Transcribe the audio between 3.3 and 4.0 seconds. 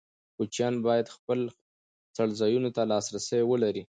ولري.